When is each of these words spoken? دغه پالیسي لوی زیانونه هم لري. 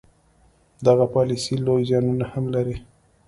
دغه 0.85 1.05
پالیسي 1.13 1.55
لوی 1.65 1.81
زیانونه 1.89 2.25
هم 2.31 2.45
لري. 2.53 2.77